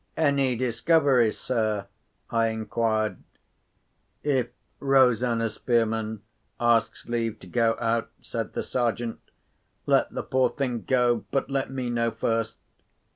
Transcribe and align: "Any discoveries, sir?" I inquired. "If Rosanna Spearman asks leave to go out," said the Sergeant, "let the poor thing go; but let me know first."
"Any 0.17 0.55
discoveries, 0.55 1.37
sir?" 1.37 1.85
I 2.31 2.47
inquired. 2.47 3.21
"If 4.23 4.47
Rosanna 4.79 5.47
Spearman 5.47 6.23
asks 6.59 7.07
leave 7.07 7.37
to 7.41 7.45
go 7.45 7.77
out," 7.79 8.09
said 8.19 8.53
the 8.53 8.63
Sergeant, 8.63 9.19
"let 9.85 10.09
the 10.11 10.23
poor 10.23 10.49
thing 10.49 10.85
go; 10.87 11.25
but 11.29 11.51
let 11.51 11.69
me 11.69 11.91
know 11.91 12.09
first." 12.09 12.57